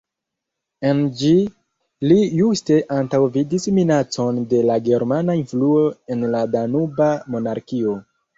En 0.91 1.01
ĝi 1.17 1.33
li 2.11 2.17
juste 2.37 2.77
antaŭvidis 2.95 3.67
minacon 3.75 4.41
de 4.55 4.63
la 4.71 4.79
germana 4.89 5.37
influo 5.41 5.85
en 6.17 6.27
la 6.33 6.43
Danuba 6.57 7.13
Monarkio. 7.37 7.97